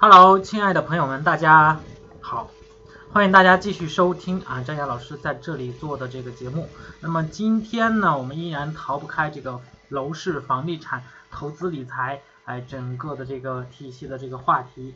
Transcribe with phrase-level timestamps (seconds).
[0.00, 1.80] Hello，亲爱的朋友们，大家
[2.20, 2.50] 好，
[3.12, 6.68] 欢迎大家继续收听啊张雅老师在这里做的这个节目。
[7.00, 14.94] 那么今天呢，我们依然逃不开这个楼市、房地产投资理财哎整个的这个体系的这个话题。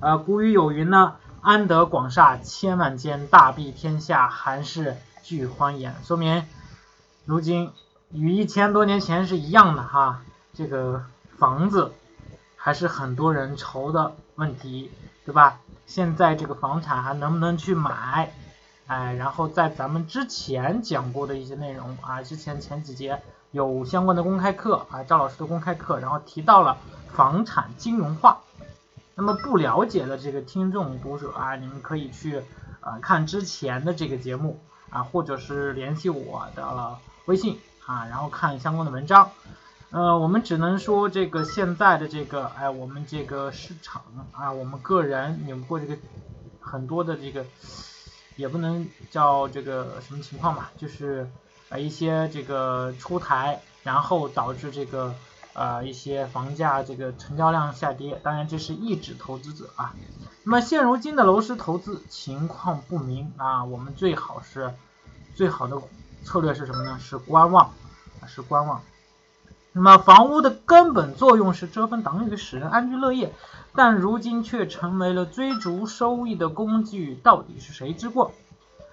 [0.00, 5.94] 呃，古语有云呢，安得广厦千万间，大庇天下寒士俱欢颜。
[6.04, 6.46] 说明
[7.26, 7.70] 如今
[8.12, 10.22] 与一千多年前是一样的哈，
[10.54, 11.04] 这个
[11.36, 11.92] 房子
[12.58, 14.90] 还是很多人愁的问题，
[15.24, 15.60] 对吧？
[15.86, 18.30] 现在这个房产还能不能去买？
[18.88, 26.76] 哎，然后在咱们之前讲过的一些内容啊，之前前几节有相关的公开课啊，赵老师的公开课，然后提到了
[27.14, 28.40] 房产金融化。
[29.14, 32.42] 那么不了解的这个听众读者啊，你们可以去
[32.80, 39.30] 啊看之前的这个节目啊，或者是联系我的微信啊，然后看相关的文章。
[39.90, 44.02] 呃，我们只能说这个现在的这个哎，我们这个市场
[44.32, 45.96] 啊，我们个人有过这个
[46.60, 47.44] 很多的这个，
[48.36, 51.28] 也不能叫这个什么情况吧，就是
[51.68, 55.14] 啊一些这个出台，然后导致这个。
[55.54, 59.92] 呃，一些房价这个成交量下跌，当然这是抑制投资者啊。
[60.44, 64.72] 那么现如今的楼市投资情况不明啊，我们最好是
[65.34, 65.76] 最好的
[66.22, 66.96] 策略是什么呢？
[67.00, 67.72] 是观望，
[68.28, 68.80] 是观望。
[69.78, 73.32] 那么房屋的根本作用是遮风挡雨，使人安居乐业，
[73.76, 78.32] 但如今却成为了追逐收益的工具，到底是谁之过？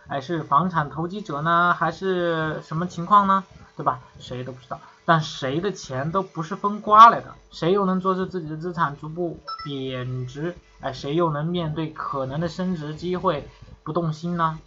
[0.08, 3.44] 哎，是房产投机者呢，还是什么情况呢？
[3.76, 4.00] 对吧？
[4.20, 4.80] 谁都不知道。
[5.06, 10.56] 但谁的钱都不是风刮来的，谁又能阻止自己的资产逐步贬值？
[10.82, 13.50] 哎，谁又能面对可能的升值机会
[13.84, 14.60] 不动心呢？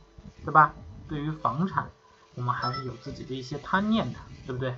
[0.45, 0.75] 对吧？
[1.09, 1.87] 对于房产，
[2.35, 4.75] 我们还是有自己的一些贪念的，对不对？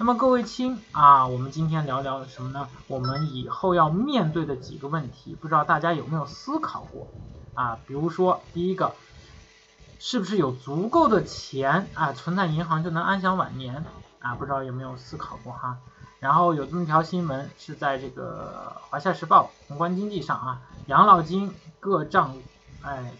[0.00, 2.66] 那么各位亲啊，我们今天聊聊什么呢？
[2.86, 7.06] 我们以后要面对的几个问题，不知道大家有没有思考过
[7.52, 7.78] 啊？
[7.86, 8.94] 比如说第一个，
[9.98, 13.84] 是不是有足够的钱啊存在银行就能安享晚年？
[14.20, 15.76] 啊，不知道有没有思考过哈？
[16.18, 22.34] 然后有这么一条新闻是在这个《华夏时报》宏观经济上啊，养老金各账
[22.80, 23.12] 哎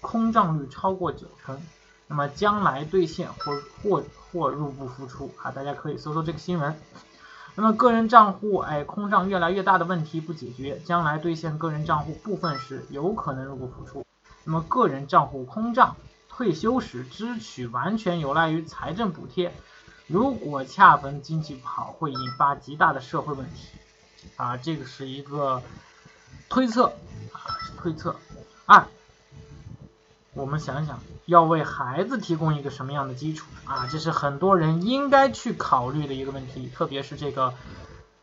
[0.00, 1.62] 空账率超过九成，
[2.08, 6.78] 那么将来兑现或或或入不敷出啊，大家可以搜搜这个新闻。
[7.54, 14.04] 那么个人账户哎空账越来越大的问题不解决，将来兑现个人账户部分时有可能入不敷出。
[14.44, 15.96] 那么个人账户空账，
[16.28, 19.52] 退休时支取完全有赖于财政补贴。
[20.06, 23.70] 如果恰逢经济不好，会引发极大的社会问题，
[24.36, 25.60] 啊，这个是一个
[26.48, 26.92] 推测，
[27.32, 28.14] 啊，是推测。
[28.66, 28.86] 二，
[30.34, 33.86] 我们想一想要为孩子提供一个什么样的基础啊？
[33.90, 37.52] 这是很多人应该去考虑的一个问题，特别是这个，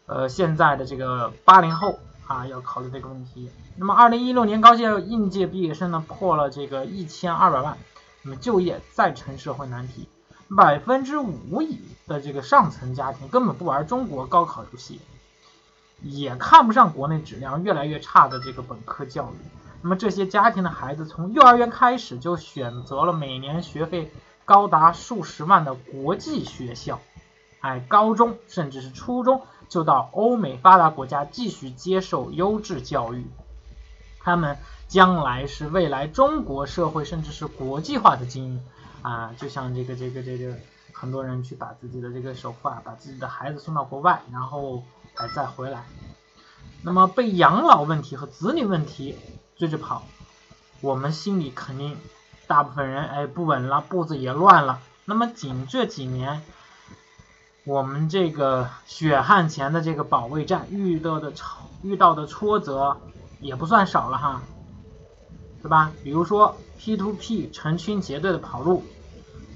[0.06, 3.52] 呃，现在的这个八零后啊，要考虑这个问题。
[3.76, 7.78] 那么，二零一六年高校应届毕业生呢，破了这个一千二百万，
[8.22, 10.08] 那么就业再成社会难题。
[10.56, 15.02] 百分之五以的这个上层家庭根本不玩中国高考游戏，
[16.02, 19.63] 也看不上国内质量越来越差的这个本科教育。
[19.84, 24.12] 那么这些家庭的孩子从幼儿园开始就选择了每年学费
[24.46, 27.02] 高达数十万的国际学校，
[27.60, 33.28] 哎，高中甚至是初中就到欧美发达国家继续接受优质教育。
[34.22, 34.58] 他们
[34.88, 38.64] 将来是未来中国社会甚至是国际化的精英。
[39.02, 40.56] 啊，就像这个这个这个，
[40.94, 44.82] 很多人去把自己的这个首付啊，把自己的孩子送到国外，然后
[45.16, 45.84] 哎再回来，
[46.84, 49.18] 那么被养老问题和子女问题
[49.58, 50.04] 追着跑，
[50.82, 51.98] 我们心里肯定
[52.48, 54.80] 大部分人哎不稳了，步子也乱了。
[55.06, 56.42] 那么仅这几年，
[57.66, 62.98] 我们这个血汗钱的这个保卫战遇到的挫遇到的挫折
[63.40, 64.42] 也不算少了哈。
[65.62, 65.94] 对吧？
[66.04, 68.84] 比如说 P to P 成群结队的跑路，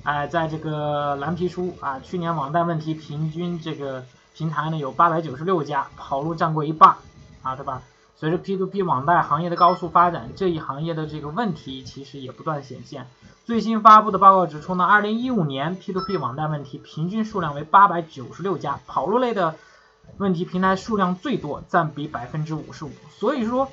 [0.03, 6.95] 哎，在这个蓝皮书啊，去年网贷问题平均这个平台呢有八百九十六家，跑路占过一半
[7.41, 7.81] 啊，对吧？
[8.19, 13.07] 随着 P to P 网贷行业的高速发展，这一行业的这个问题其实也不断显现。
[13.45, 19.55] 最新发布的报告指出呢，二零一五年 P to P 网贷问题平均数量为八百九十六家，跑路类的
[20.17, 22.91] 问题平台数量最多，占比百分之五十五。
[23.11, 23.69] 所以说。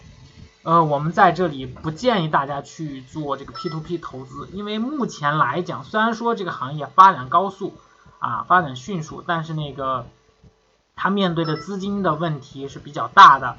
[0.67, 7.75] 呃，我们在这里不建议大家去做这个 P to P 投资，因为目前来讲，虽然说这个行业发展高速
[8.19, 10.07] 啊，发展迅速，但是那个
[10.97, 13.59] 它面对的资金的问题是比较大的，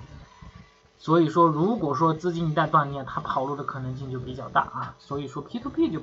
[1.06, 6.02] 所以说如果说资金一旦断裂，它跑路的可能性就比较大啊，所以说 P to P 就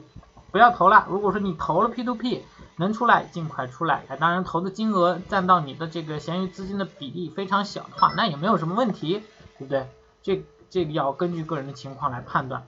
[0.52, 1.08] 不要投了。
[1.10, 2.44] 如果说你投了 P to P
[2.76, 4.04] 能出来，尽快出来。
[4.20, 9.24] 当然，投的金额占到你的这个闲余资金的比例非常小的话，那也没有什么问题，
[9.58, 9.88] 对不对？
[10.22, 12.62] 这这个要根据个人的情况来判断。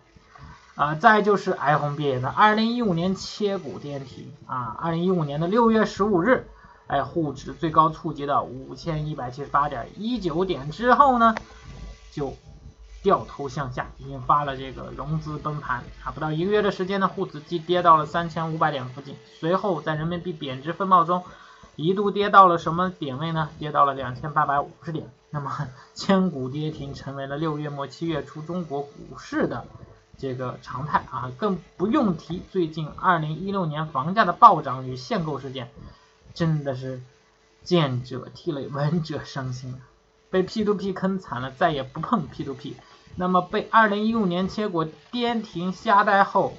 [0.75, 6.49] 啊，再就是哀鸿遍野的二零一五年切股跌停啊，二零一五年的六月十五日，
[6.89, 11.37] 哎，沪指最高触及到五千一百七十八点一九点之后呢，
[12.15, 12.35] 就
[13.03, 21.25] 掉头向下，引发了这个融资崩盘啊，不到一个月的时间呢，沪指即跌到了三千五百点附近，随后在人民币贬值风暴中，
[21.77, 23.51] 一度跌到了什么点位呢？
[23.59, 29.67] 跌到了两千八百五十点，那么千股跌停成为了六月末七月初中国股市的。
[30.17, 35.73] 这个常态啊，更不用提最近二零一六年房价的暴涨与限购事件，
[36.33, 37.03] 真的是
[37.65, 39.83] 见者涕泪，闻者伤心啊！
[40.35, 42.75] 被 P to P 坑惨了，再也不碰 P to P。
[43.15, 46.55] 那么被二零一五年切果跌停瞎呆后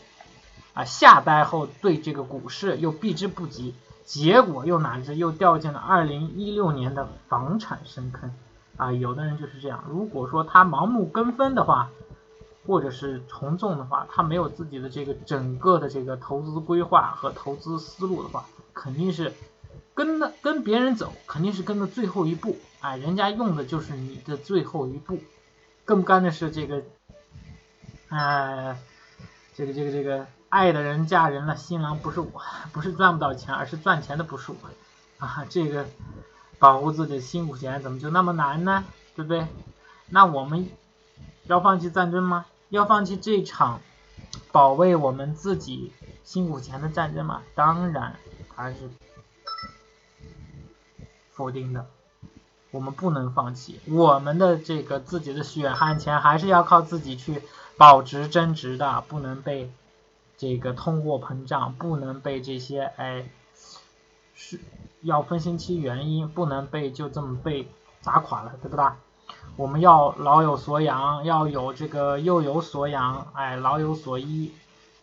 [0.74, 3.76] 啊，吓呆后对这个股市又避之不及，
[4.06, 8.32] 结果又哪知又掉进了二零一六年的房产深坑
[8.78, 8.94] 啊！
[8.94, 11.90] 有的人就是这样，如果说他盲目跟风的话。
[12.68, 18.44] 或者是从众的话，他没有自己的这个整个的这个投资规划和投资思路的话，
[18.74, 19.32] 肯定是
[19.94, 25.18] 跟的跟别人走，肯定是跟的最后一步，哎，人家用的就是你的最后一步。
[25.86, 26.84] 更不甘的是这个，
[28.10, 28.78] 哎，
[29.56, 34.58] 这个这个这个爱的人嫁人了，新郎不是我，不是赚不到钱，而是赚钱的不是我
[35.18, 35.88] 啊，这个
[36.60, 38.86] 保护自己的辛苦钱怎么就那么难呢？
[39.16, 39.48] 对不对？
[40.10, 40.70] 那我们
[41.46, 42.46] 要放弃战争吗？
[42.70, 43.82] 要放弃这场
[44.52, 45.92] 保卫我们自己
[46.24, 47.42] 辛苦钱的战争吗？
[47.56, 48.16] 当然
[48.56, 48.88] 还是
[51.32, 51.88] 否定的。
[52.76, 57.42] 我们不能放弃我们的这个自己的血汗钱，还是要靠自己去
[57.78, 59.72] 保值增值的，不能被
[60.38, 63.30] 这个通货膨胀，不能被这些哎
[64.36, 64.60] 是
[65.02, 67.66] 要分析其原因，不能被就这么被
[68.02, 68.86] 砸垮了，对不对？
[69.56, 74.52] 我们要老有所养，要有这个幼有所养，哎，老有所依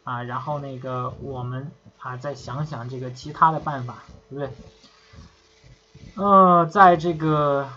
[0.05, 4.53] 啊，然后那个我们啊再想想这个其他的办法，对不对？
[6.15, 7.69] 呃，在这个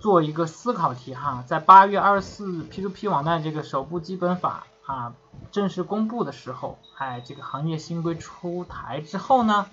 [0.00, 5.14] 做一个思考题哈，在八月二十四 P2P 网站这个首部基本法啊
[5.50, 9.66] 正式公布的时候，哎，这个行业新规出台之后呢？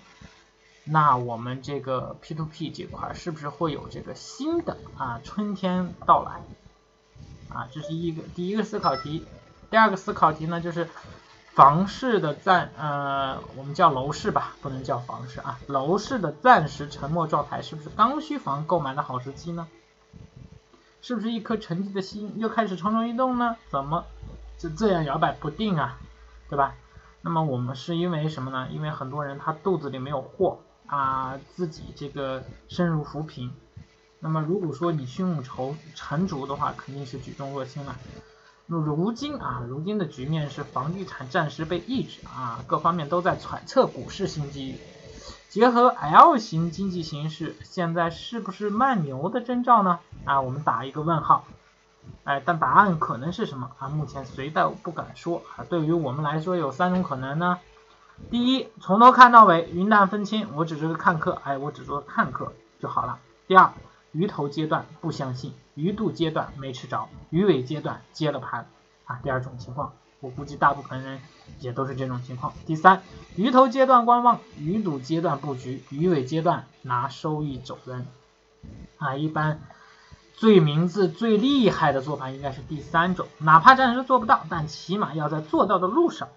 [0.86, 6.42] 那我们这个 P to P 这块是不是会有这个新的啊春天到来
[7.54, 7.68] 啊？
[7.72, 9.26] 这是一个第一个思考题。
[9.70, 10.90] 第二个思考题呢，就是
[11.60, 15.60] 房市的暂呃，我们叫楼市吧，不能叫房市啊。
[15.68, 19.68] 楼市的暂时沉默状态，是不是刚需房购买的好时机呢？
[21.02, 23.58] 是不是一颗沉寂的心又开始蠢蠢欲动呢？
[23.70, 24.06] 怎么
[24.58, 25.98] 就这样摇摆不定啊？
[26.50, 26.76] 对吧？
[27.20, 28.70] 那么我们是因为什么呢？
[28.72, 30.60] 因为很多人他肚子里没有货。
[30.86, 33.52] 啊，自己这个深入扶贫，
[34.22, 37.98] 那么如果说你胸有成成竹的话，肯定是举重若轻了。
[38.72, 44.76] 那如今啊，如今的局面是房地产暂时被抑制啊，各方面都在揣测股市新机遇。
[45.50, 49.98] 结合 L 型经济形势，现在是不是慢牛的征兆呢？
[50.24, 51.46] 啊，我们打一个问号。
[52.26, 53.90] 哎，但答案可能是什么啊？
[53.90, 55.66] 目前谁都不敢说啊。
[55.68, 57.58] 对于我们来说，有三种可能呢。
[58.30, 63.18] 第一，从头看到尾，云淡风轻，我只是个看客，哎，我只做看客就好了。
[63.48, 63.74] 第二，
[64.12, 68.68] 鱼头阶段不相信，鱼肚阶段没吃着，鱼尾阶段接了盘，
[69.06, 71.22] 啊，第二种情况，我估计大部分人
[71.62, 72.52] 也都是这种情况。
[72.66, 73.02] 第三，
[73.38, 78.06] 鱼头阶段观望，鱼肚阶段布局，鱼尾阶段拿收益走人，
[78.98, 79.62] 啊，一般
[80.34, 86.28] 最明智、最厉害的做法应该是第三种，哪怕暂时做不到，但起码要在做到的路上。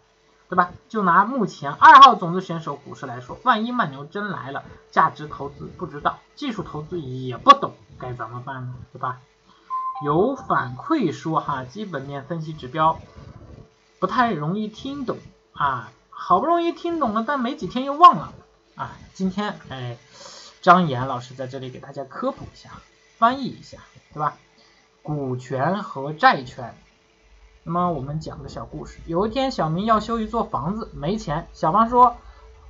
[0.48, 0.70] 对吧？
[0.90, 8.74] 就拿目前二号种子选手股市来说，万一慢牛真来了，价值投资不知道，技术投资也不懂，该怎么办呢？
[8.92, 9.18] 对吧？
[10.04, 12.98] 有反馈说哈，基本面分析指标
[13.98, 15.18] 不太容易听懂
[15.52, 18.32] 啊，好不容易听懂了，但没几天又忘了
[18.74, 18.96] 啊。
[19.14, 19.96] 今天哎，
[20.60, 22.70] 张岩老师在这里给大家科普一下，
[23.16, 23.78] 翻译一下，
[24.12, 24.36] 对吧？
[25.02, 26.74] 股权和债权。
[27.64, 28.98] 那么我们讲个小故事。
[29.06, 31.46] 有一天，小明要修一座房子，没钱。
[31.52, 32.16] 小芳说：“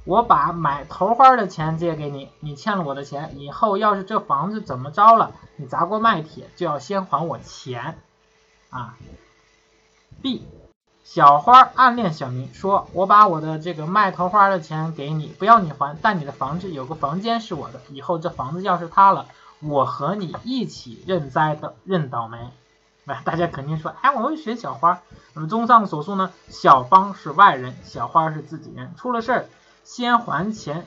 [0.05, 7.99] 我把买头花的钱借给你，你欠了我的钱，以后要是这房子怎么着了，你砸锅卖铁就要先还我钱。”
[8.71, 8.97] 啊。
[10.21, 10.47] B，
[11.05, 19.27] 小花暗恋小明，说：“我把我的这个卖头花的钱给你，不要你还，但你的房子有个房间是我的，以后这房子要是塌了，
[19.61, 22.51] 我和你一起认栽的，认倒霉。”
[23.05, 25.01] 那，大家肯定说，哎，我们选小花。
[25.35, 28.95] 那么综上所述呢，小芳是外人，小花是自己人。
[28.97, 29.47] 出了事儿，
[29.85, 30.87] 先还钱，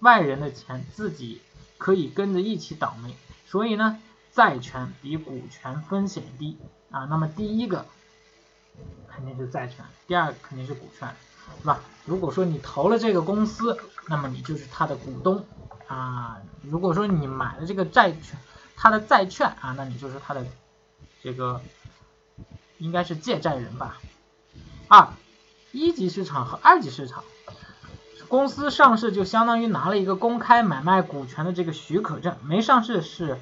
[0.00, 1.40] 外人的钱，自己
[1.78, 3.16] 可以跟着一起倒霉。
[3.46, 3.98] 所以呢，
[4.32, 6.58] 债权比股权风险低
[6.90, 7.04] 啊。
[7.06, 7.86] 那么第一个
[9.08, 11.08] 肯定是债权，第二个肯定是股权，
[11.60, 11.80] 是吧？
[12.04, 15.44] 如果说你投了这个公司，那么你就是他的股东
[15.86, 16.38] 啊。
[16.62, 18.38] 如果说你买了这个债券，
[18.76, 20.46] 他的债券啊，那你就是他的
[21.22, 21.60] 这个
[22.78, 23.98] 应该是借债人吧。
[24.88, 25.08] 二，
[25.72, 27.24] 一级市场和二级市场，
[28.28, 33.38] 公司上市就相当于拿了一个公开买卖股权的这个许可证，没上市是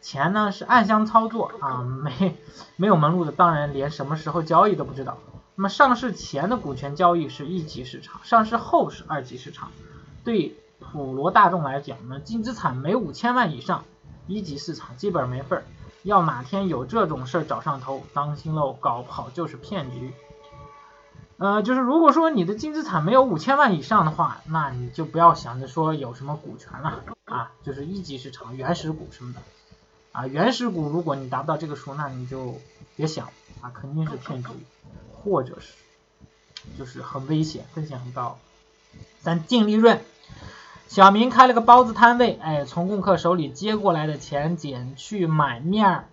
[0.00, 2.36] 钱呢是暗箱操作啊，没
[2.76, 5.18] 没有门路的，当然连什么时候交易都不知道。
[5.54, 9.70] 那么上市前的股权交易是一级市场，上市后是二级市场。
[10.22, 13.84] 对普罗大众来讲呢，净资产每五千万以上，
[14.26, 15.64] 一级市场基本没份儿。
[16.02, 20.12] 要哪天有这种事儿找上头，当心喽，搞不好就是骗局。
[21.38, 29.40] 呃，就是如果说你的净资产没有五千万以上的话，那你就不要想着说有什么股权了啊，就是一级市场原始股什么的
[30.12, 32.58] 啊，原始股如果你达不到这个数，那你就
[32.96, 33.26] 别想
[33.60, 34.48] 啊，肯定是骗局，
[35.12, 35.74] 或者是
[36.78, 38.38] 就是很危险，风险很高。
[39.20, 40.00] 咱净利润，
[40.88, 46.08] 小明开了个包子摊位，哎，从顾客手里接过来的钱减去买面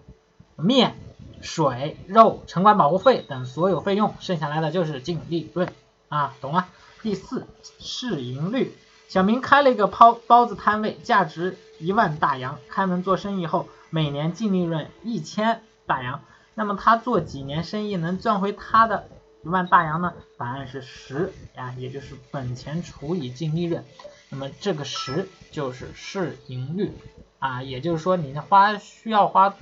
[0.55, 0.95] 面。
[1.41, 5.67] 水、肉、城管保护费等所有费用，剩下来的就是净利润
[6.07, 6.67] 啊，懂了？
[7.01, 7.45] 第四，
[7.79, 8.73] 市盈率。
[9.09, 16.21] 小明开了一个包包子摊位，价值一万大洋，开门做生意后，每年净利润一千大洋。
[16.55, 19.09] 那么他做几年生意能赚回他的
[19.43, 20.13] 一万大洋呢？
[20.37, 23.83] 答案是十啊，也就是本钱除以净利润。
[24.29, 26.93] 那么这个十就是市盈率
[27.39, 29.53] 啊，也就是说你花需要花。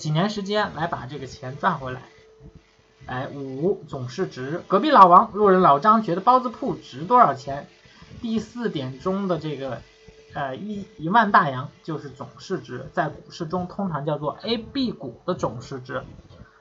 [0.00, 2.00] 几年时间来把这个钱赚回来，
[3.04, 7.68] 哎，五总市值，隔壁老王、路人老张觉得包子铺值多少钱？
[8.22, 9.82] 第四点中的这个，
[10.32, 16.02] 呃，一一万大洋就是总市值，在股市中通常叫做 A、B 股的总市值。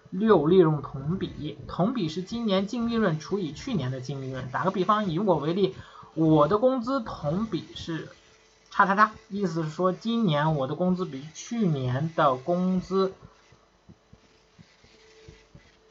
[0.09, 4.49] 六利润同比，同比是今年净利润除以去年的净利润。
[4.51, 5.75] 打个比方，以我为例，
[6.13, 8.09] 我的工资同比是
[8.71, 13.13] 叉叉叉，意思是说今年我的工资比去年的工资。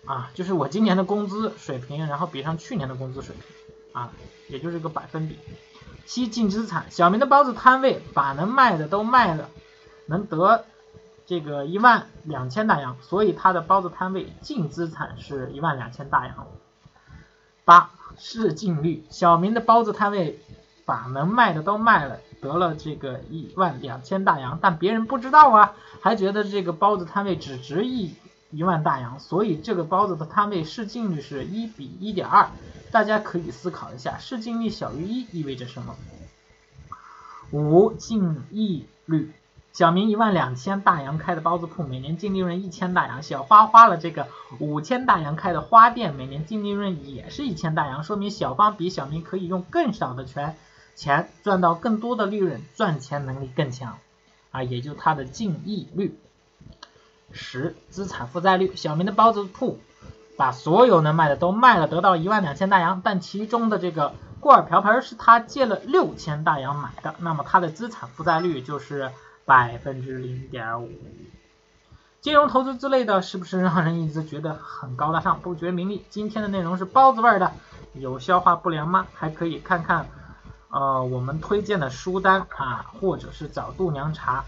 [0.06, 3.44] 啊，就是我今年的工资水平，然后比上去年的工资水平，
[3.92, 4.10] 啊，
[4.48, 5.38] 也就是个百分比。
[6.06, 9.50] 七净资产，小明的包子摊位把能卖的都卖了，
[10.06, 10.64] 能得
[11.26, 16.46] 这个一万两千大洋，所以他的包子摊位净资产是一万两千大洋。
[17.66, 20.40] 八市净率，小明的包子摊位
[20.88, 28.14] 把能卖的都卖了，得了这个一万两千大洋，但别人不知道啊，还觉得这个包子摊位只值一。
[28.50, 32.48] 一万大洋，所以这个包子的摊位市净率是一比一点二，
[32.90, 35.94] 大家可以思考一下，市净率小于一意味着什么？
[37.50, 39.34] 五净利率，
[39.74, 44.28] 小明一万两千大洋开的包子铺，每年净利润一千大洋，小花花了这个
[44.58, 50.56] 五千大洋开的花店，每年净利润也是一千大洋，说明小芳比小明可以用更少的钱
[50.98, 53.98] 钱赚到更多的利润，赚钱能力更强
[54.50, 56.18] 啊，也就它的净利率。
[57.30, 59.78] 十资产负债率，小明的包子铺
[60.36, 69.12] 把所有能卖的都卖了，得到一万两千大洋，但其中的这个锅碗瓢盆是他借了六千大洋买的，那么他的资产负债率就是
[69.44, 70.90] 百分之零点五。
[72.20, 76.04] 金融投资之类的是不是让人一直觉得很高大上，不觉名利？
[76.10, 77.52] 今天的内容是包子味的，
[77.92, 79.06] 有消化不良吗？
[79.14, 80.08] 还可以看看
[80.70, 84.44] 呃我们推荐的书单啊，或者是找度娘查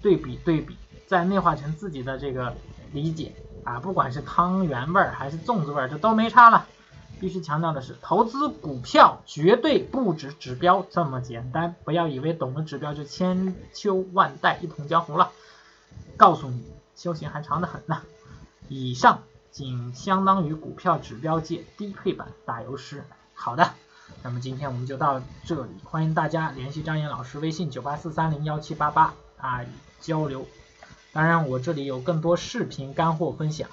[0.00, 0.76] 对比对比。
[1.06, 2.54] 再内化成自己的这个
[2.92, 3.34] 理解
[3.64, 6.66] 啊，不管是汤圆味儿还是粽子味儿，这都没差了。
[7.18, 15.30] 必须强调的是，投资股票绝对不止指标这么简单，不要以为懂了指标就千秋万代一统江湖了。
[16.18, 16.62] 告诉你，
[16.94, 18.02] 修行还长得很呢。
[18.68, 23.02] 以上仅相当于股票指标界低配版打油诗。
[23.32, 23.72] 好的，
[24.22, 29.60] 那么今天我们就到这里，欢迎大家联系张岩老师微信九八四三零幺七八八啊
[30.00, 30.46] 交流。
[31.12, 33.68] 当然，我这里有更多视频干货分享。